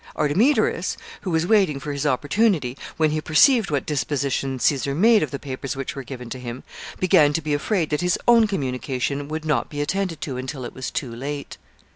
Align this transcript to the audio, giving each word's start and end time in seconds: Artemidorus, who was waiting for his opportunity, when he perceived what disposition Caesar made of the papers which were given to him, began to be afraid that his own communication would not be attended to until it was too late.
Artemidorus, 0.15 0.97
who 1.21 1.29
was 1.29 1.45
waiting 1.45 1.79
for 1.79 1.91
his 1.93 2.07
opportunity, 2.07 2.75
when 2.97 3.11
he 3.11 3.21
perceived 3.21 3.69
what 3.69 3.85
disposition 3.85 4.57
Caesar 4.57 4.95
made 4.95 5.21
of 5.21 5.29
the 5.29 5.37
papers 5.37 5.75
which 5.75 5.95
were 5.95 6.01
given 6.01 6.27
to 6.31 6.39
him, 6.39 6.63
began 6.99 7.33
to 7.33 7.39
be 7.41 7.53
afraid 7.53 7.91
that 7.91 8.01
his 8.01 8.17
own 8.27 8.47
communication 8.47 9.27
would 9.27 9.45
not 9.45 9.69
be 9.69 9.79
attended 9.79 10.19
to 10.21 10.37
until 10.37 10.65
it 10.65 10.73
was 10.73 10.89
too 10.89 11.13
late. 11.15 11.59